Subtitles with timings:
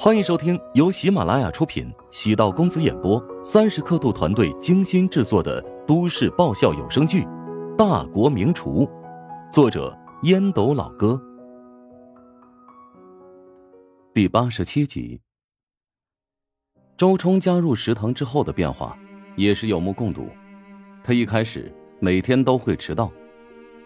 [0.00, 7.22] 欢迎收听由喜马拉雅出品、喜道公子演播、三十刻度团队精心制作的都市爆笑有声剧
[7.76, 8.86] 《大国名厨》，
[9.52, 9.92] 作者
[10.22, 11.20] 烟斗老哥，
[14.14, 15.20] 第八十七集。
[16.96, 18.96] 周冲加入食堂之后的变化
[19.34, 20.28] 也是有目共睹。
[21.02, 23.10] 他一开始每天都会迟到，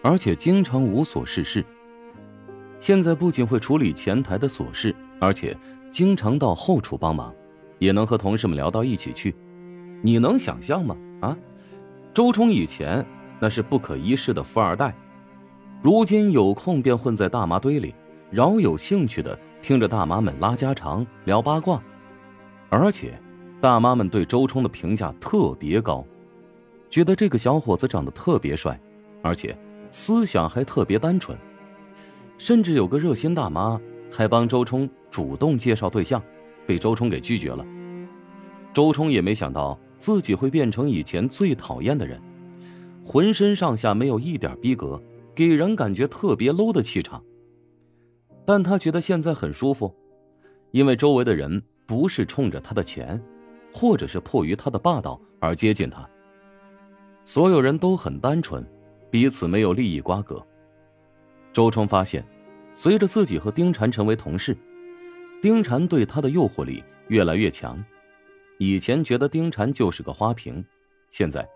[0.03, 1.65] 而且经常无所事事。
[2.79, 5.57] 现在不仅会处理前台的琐事，而且
[5.93, 7.31] 经常到后厨帮忙，
[7.77, 9.35] 也能和同事们聊到一起去。
[10.01, 10.97] 你能想象吗？
[11.21, 11.37] 啊，
[12.15, 13.05] 周冲以前
[13.39, 14.91] 那是不可一世的富二代，
[15.83, 17.93] 如今有空便混在大妈堆里，
[18.31, 21.79] 饶有兴趣的听着大妈们拉家常、聊八卦，
[22.69, 23.13] 而且
[23.61, 26.03] 大妈们对周冲的评价特别高，
[26.89, 28.81] 觉得这个小伙子长得特别帅，
[29.21, 29.55] 而且
[29.91, 31.37] 思想还特别单纯。
[32.39, 33.79] 甚至有个热心大妈
[34.15, 36.21] 还帮周冲主动介绍对象，
[36.67, 37.65] 被周冲给拒绝了。
[38.71, 42.21] 周冲也没想到自己会变成以前最讨厌的人，
[43.03, 45.01] 浑身上下没有一点逼格，
[45.33, 47.23] 给人感觉特别 low 的气场。
[48.45, 49.91] 但他觉得现在很舒服，
[50.69, 53.19] 因为周围的人不是冲着他的钱，
[53.73, 56.07] 或者是迫于他的霸道而接近他。
[57.25, 58.63] 所有人都很单纯，
[59.09, 60.45] 彼此没有利益瓜葛。
[61.51, 62.23] 周冲发现。
[62.73, 64.57] 随着自己和丁禅成为同事，
[65.41, 67.81] 丁禅对他的诱惑力越来越强。
[68.57, 70.63] 以前觉得丁禅就是个花瓶，
[71.09, 71.47] 现在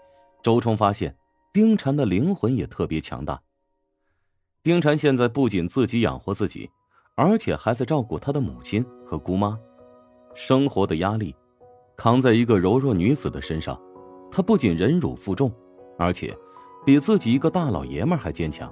[0.44, 1.16] 周冲发现
[1.52, 3.42] 丁禅的灵魂也特别强大。
[4.62, 6.70] 丁禅现在不仅自己养活自己，
[7.16, 9.58] 而且还在照顾他的母亲和姑妈，
[10.36, 11.36] 生活的压力
[11.95, 13.80] 扛在一个柔弱女子的身上，
[14.32, 15.52] 他不仅忍辱负重，
[15.98, 16.38] 而且
[16.86, 18.72] 比自己一个大老爷们还坚强。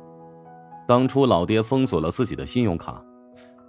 [0.87, 3.03] 当初老爹封锁了自己的信用卡，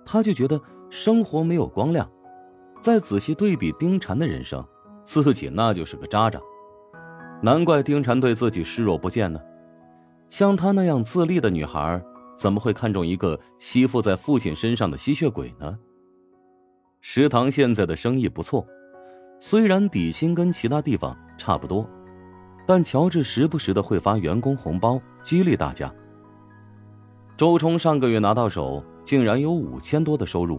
[0.04, 2.08] 他就觉得生活没有光亮。
[2.82, 4.64] 再仔细对比丁禅的人生，
[5.04, 6.40] 自己那就是个渣渣。
[7.42, 9.40] 难怪丁禅对自己视若不见呢。
[10.28, 12.02] 像她那样自立的女孩，
[12.36, 15.78] 怎么会看中一个吸附在父亲身上的吸血鬼呢？
[17.00, 18.66] 食堂现在的生意不错，
[19.38, 21.88] 虽然底薪跟其他地方差不多，
[22.66, 25.92] 但乔治时不时的会发员工红包，激励大家。
[27.36, 30.58] 周冲上个月拿到手，竟然有五千多的收入。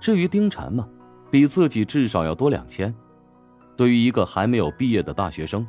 [0.00, 0.88] 至于丁禅嘛，
[1.30, 2.92] 比自己至少要多两千。
[3.76, 5.64] 对于一个还没有毕业的大学生，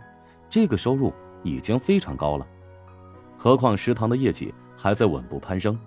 [0.50, 1.14] 这个收入
[1.44, 2.48] 已经非常高了。
[3.38, 5.78] 何况食堂的业绩还在稳步攀升，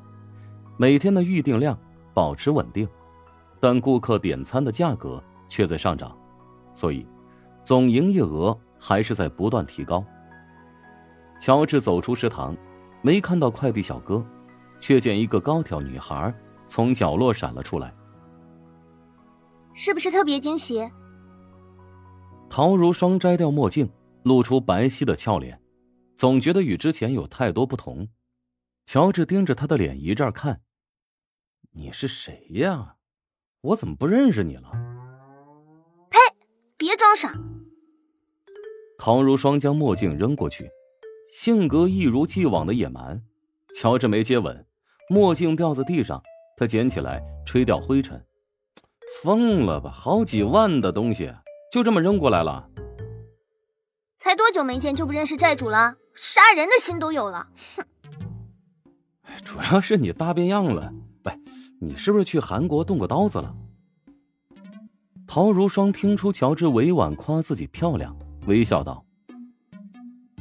[0.76, 1.76] 每天的预订量
[2.14, 2.88] 保持稳定，
[3.58, 6.16] 但顾客点餐的价格却在上涨，
[6.72, 7.04] 所以
[7.64, 10.04] 总营业额还是在不断提高。
[11.40, 12.56] 乔治走出食堂。
[13.02, 14.24] 没看到快递小哥，
[14.80, 16.34] 却见一个高挑女孩
[16.66, 17.94] 从角落闪了出来。
[19.72, 20.90] 是不是特别惊喜？
[22.48, 23.90] 陶如霜摘掉墨镜，
[24.24, 25.60] 露出白皙的俏脸，
[26.16, 28.08] 总觉得与之前有太多不同。
[28.86, 30.60] 乔治盯着她的脸一阵看，
[31.70, 32.96] 你是谁呀？
[33.60, 34.70] 我怎么不认识你了？
[36.10, 36.18] 呸！
[36.76, 37.32] 别装傻。
[38.98, 40.68] 陶如霜将墨镜扔过去。
[41.32, 43.22] 性格一如既往的野蛮，
[43.76, 44.66] 乔治没接吻，
[45.08, 46.22] 墨镜掉在地上，
[46.56, 48.20] 他捡起来吹掉灰尘。
[49.22, 49.90] 疯了吧？
[49.90, 51.32] 好几万的东西
[51.72, 52.68] 就这么扔过来了？
[54.18, 55.94] 才多久没见就不认识债主了？
[56.14, 57.46] 杀人的心都有了？
[57.76, 57.84] 哼！
[59.44, 60.92] 主要是你大变样了。
[61.24, 61.32] 喂，
[61.80, 63.54] 你是不是去韩国动过刀子了？
[65.26, 68.16] 陶如霜听出乔治委婉夸自己漂亮，
[68.46, 69.04] 微笑道。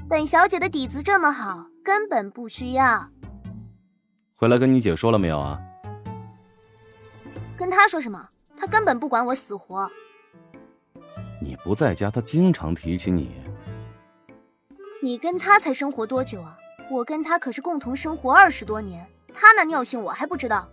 [0.10, 3.08] 本小姐的底子这么好，根本不需要。
[4.36, 5.60] 回来跟你姐说了没有啊？
[7.56, 8.28] 跟她说什么？
[8.58, 9.88] 她根本不管我死活。
[11.40, 13.30] 你不在家，她经常提起你。
[15.04, 16.58] 你跟她才生活多久啊？
[16.90, 20.68] 我跟她可是共同生活二十多年，她那尿性我还不知道。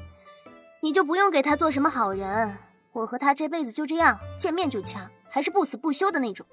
[0.82, 2.54] 你就不用给她做什么好人，
[2.92, 6.46] 我和她这辈子就这样，见面就掐，还是不死不休的那种。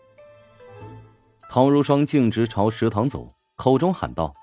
[1.54, 4.34] 陶如霜径直朝食堂走，口中喊道：“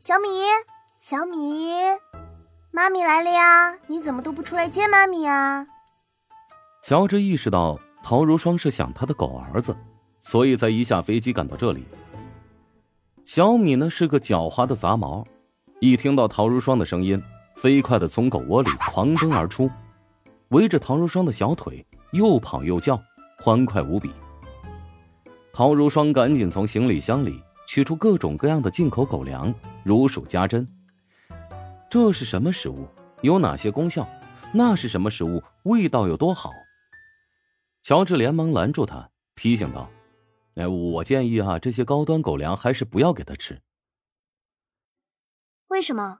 [0.00, 0.28] 小米，
[0.98, 1.74] 小米，
[2.70, 3.76] 妈咪来了呀！
[3.86, 5.66] 你怎么都不出来接妈咪呀？”
[6.82, 9.76] 乔治意识到陶如霜是想他的狗儿子，
[10.20, 11.84] 所以才一下飞机赶到这里。
[13.22, 15.22] 小米呢是个狡猾的杂毛，
[15.80, 17.22] 一听到陶如霜的声音，
[17.56, 19.70] 飞快的从狗窝里狂奔而出，
[20.48, 22.98] 围着陶如霜的小腿又跑又叫，
[23.38, 24.10] 欢快无比。
[25.56, 30.68] 陶如霜赶紧从行李箱里取出各种各样的进口狗粮，如数家珍。
[31.88, 32.86] 这是什么食物？
[33.22, 34.06] 有哪些功效？
[34.52, 36.50] 那是什么食物，味道有多好？
[37.82, 39.90] 乔治连忙拦住他，提醒道
[40.56, 43.62] ：“哎，我建议啊，这些高端狗粮还是不要给他吃。
[45.68, 46.18] 为什么？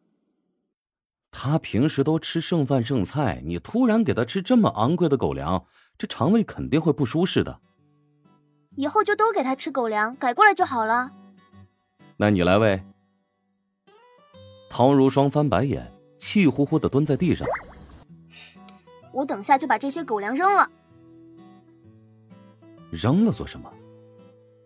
[1.31, 5.67] 他平时都吃剩饭剩菜，你突然给他吃这么昂贵的狗粮，
[5.99, 7.61] 这肠胃肯定会不舒适的。
[8.77, 11.11] 以后就都给他吃狗粮，改过来就好了。
[12.17, 12.83] 那你来喂。”
[14.71, 17.47] 陶如霜翻白眼，气呼呼的蹲在地上。
[19.13, 20.71] 我等下就把这些狗粮扔了。
[22.91, 23.73] 扔了做什么？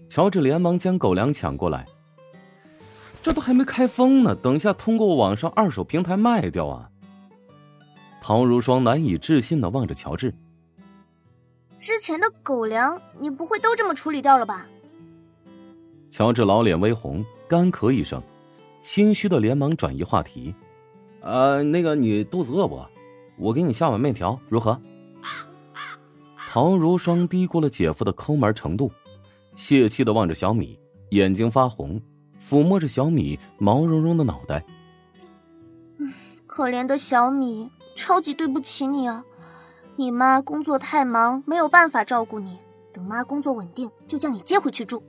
[0.08, 1.86] 乔治连忙将狗粮抢过来。
[3.22, 6.90] 这都还没开封呢，等下通过网上二手平台卖掉啊！
[8.20, 10.34] 陶如霜难以置信的望着乔治。
[11.80, 14.66] 之前的狗粮你不会都这么处理掉了吧？
[16.10, 18.22] 乔治老脸微红，干咳一声，
[18.82, 20.54] 心虚的连忙转移话题。
[21.22, 22.84] 呃，那个你肚子饿不？
[23.38, 24.78] 我给你下碗面条，如何？
[26.50, 28.92] 陶如霜低估了姐夫的抠门程度，
[29.56, 30.78] 泄气的望着小米，
[31.10, 31.98] 眼睛发红，
[32.38, 34.62] 抚摸着小米毛茸茸的脑袋。
[35.98, 36.12] 嗯，
[36.46, 39.24] 可怜的小米，超级对不起你啊！
[40.00, 42.56] 你妈工作太忙，没有办法照顾你。
[42.90, 45.02] 等妈工作稳定，就将你接回去住。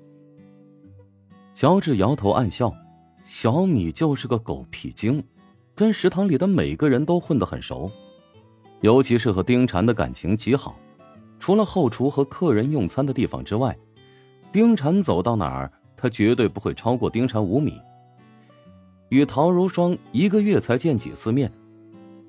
[1.54, 2.74] 乔治摇头暗笑，
[3.24, 5.24] 小米就是个狗屁精，
[5.74, 7.90] 跟食堂里的每个人都混得很熟，
[8.82, 10.76] 尤其是和丁婵的感情极好。
[11.40, 13.74] 除了后厨和客人用餐的地方之外，
[14.52, 17.82] 丁婵走到哪儿，他绝对不会超过丁婵五米。
[19.08, 21.50] 与陶如霜一个月才见几次面，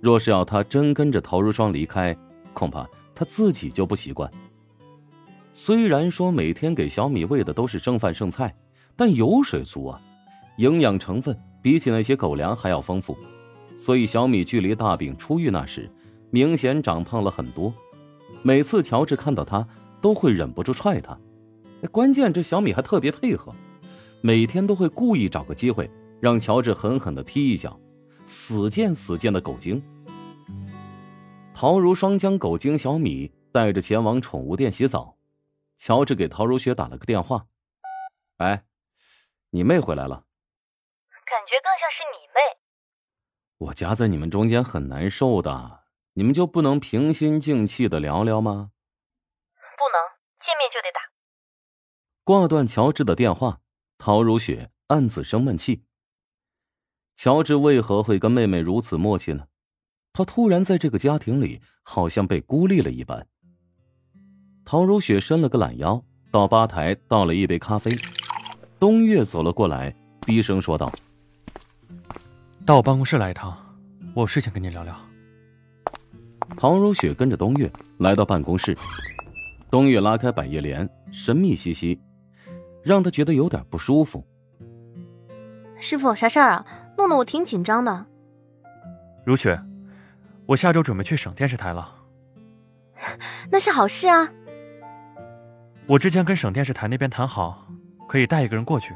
[0.01, 2.17] 若是要他真跟着陶如霜离开，
[2.53, 4.31] 恐怕他自己就不习惯。
[5.53, 8.55] 虽然说每天给小米喂的都是剩饭剩菜，
[8.97, 10.01] 但油水足啊，
[10.57, 13.17] 营养成分比起那些狗粮还要丰富，
[13.77, 15.91] 所以小米距离大饼出狱那时，
[16.31, 17.73] 明显长胖了很多。
[18.43, 19.67] 每次乔治看到他，
[20.01, 21.19] 都会忍不住踹他。
[21.91, 23.55] 关键这小米还特别配合，
[24.21, 25.91] 每天都会故意找个机会
[26.21, 27.79] 让乔治狠狠的踢一脚。
[28.25, 29.83] 死贱死贱的狗精！
[31.55, 35.17] 陶如霜将狗精小米带着前往宠物店洗澡。
[35.77, 37.47] 乔治给陶如雪打了个电话
[38.39, 38.65] ：“哎，
[39.51, 40.25] 你妹回来了。”
[41.27, 42.41] 感觉更像是你妹。
[43.59, 45.83] 我夹在你们中间很难受的。
[46.15, 48.71] 你们就不能平心静气的聊聊吗？
[49.55, 49.97] 不能，
[50.45, 51.01] 见面就得打。
[52.23, 53.61] 挂断乔治的电话，
[53.97, 55.87] 陶如雪暗自生闷气。
[57.17, 59.47] 乔治为何会跟妹妹如此默契呢？
[60.13, 63.27] 他突然在这个家庭里好像被孤立了一般。
[64.65, 67.97] 陶如雪伸了个懒腰，到吧台倒了一杯咖啡。
[68.79, 70.93] 东岳走了过来，低声说道
[72.67, 73.57] ：“到我办公室来一趟，
[74.15, 74.95] 我有事情跟你聊聊。”
[76.57, 78.77] 陶如雪跟着东岳来到办公室，
[79.71, 81.99] 东岳拉开百叶帘，神秘兮兮，
[82.83, 84.25] 让他觉得有点不舒服。
[85.81, 86.67] 师傅，啥事儿啊？
[86.99, 88.07] 弄得我挺紧张的。
[89.25, 89.61] 如雪，
[90.47, 91.95] 我下周准备去省电视台了。
[93.51, 94.29] 那是好事啊。
[95.87, 97.67] 我之前跟省电视台那边谈好，
[98.09, 98.95] 可以带一个人过去。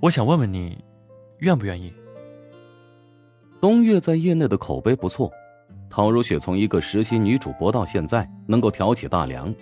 [0.00, 0.84] 我想问问你，
[1.38, 1.92] 愿不愿意？
[3.60, 5.30] 东岳在业内的口碑不错。
[5.88, 9.54] 陶如雪从一个实习女主播到现在能够挑起大梁，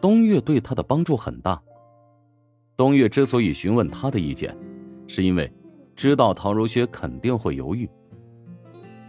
[0.00, 1.60] 东岳对她的帮助很大。
[2.76, 4.56] 东岳之所以询问她的意见，
[5.08, 5.52] 是因为
[5.94, 7.88] 知道陶如雪肯定会犹豫。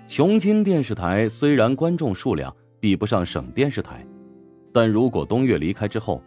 [0.07, 4.07] 琼金电视台虽然观众数量比不上省电视台，
[4.71, 6.23] 但如果东岳离开之后，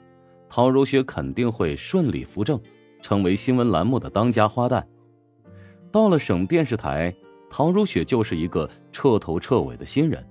[0.51, 2.61] 陶如雪肯定会顺理扶正，
[3.01, 4.85] 成为新闻栏目的当家花旦。
[5.91, 7.15] 到了省电视台。
[7.53, 10.25] 陶如雪就是一个彻头彻尾的新人。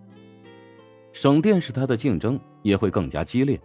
[1.12, 3.60] 省电视台的竞争也会更加激烈，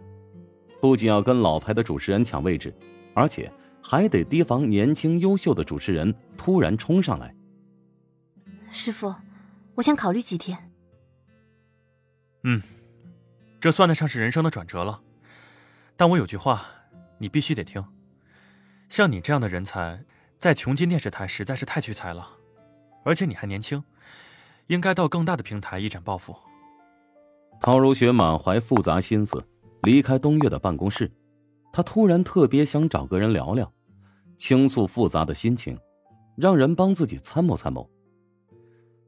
[0.81, 2.75] 不仅要跟老牌的主持人抢位置，
[3.13, 3.49] 而且
[3.81, 7.33] 还得提防年轻优秀的主持人突然冲上来。
[8.69, 9.15] 师傅，
[9.75, 10.71] 我想考虑几天。
[12.43, 12.61] 嗯，
[13.59, 15.01] 这算得上是人生的转折了。
[15.97, 16.65] 但我有句话，
[17.17, 17.83] 你必须得听：
[18.89, 20.03] 像你这样的人才，
[20.37, 22.29] 在琼金电视台实在是太屈才了。
[23.03, 23.83] 而且你还年轻，
[24.67, 26.35] 应该到更大的平台一展抱负。
[27.61, 29.43] 陶如雪满怀复杂心思，
[29.83, 31.11] 离开东岳的办公室。
[31.71, 33.71] 她突然特别想找个人聊聊，
[34.37, 35.79] 倾诉复杂的心情，
[36.35, 37.89] 让人帮自己参谋参谋。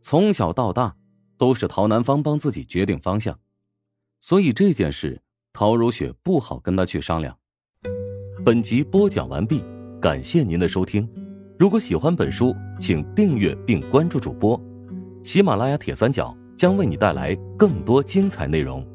[0.10, 0.96] 从小到大，
[1.38, 3.38] 都是陶南方帮自己决定方向，
[4.22, 5.22] 所以这件事
[5.52, 7.38] 陶如雪不好跟他去商量。
[8.46, 9.62] 本集播讲完毕，
[10.02, 11.06] 感谢您的收听。
[11.60, 14.58] 如果喜欢本书，请订阅并关注主播。
[15.26, 18.88] 喜马拉雅铁三角将为你带来更多精彩内容。